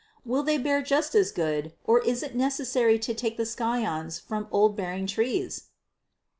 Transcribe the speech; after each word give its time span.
Will 0.25 0.41
they 0.41 0.57
bear 0.57 0.81
just 0.81 1.13
as 1.13 1.31
good, 1.31 1.73
or 1.85 1.99
is 2.03 2.23
it 2.23 2.33
necessary 2.33 2.97
to 2.97 3.13
take 3.13 3.37
the 3.37 3.45
scions 3.45 4.17
from 4.17 4.47
old 4.49 4.75
bearing 4.75 5.05
trees? 5.05 5.65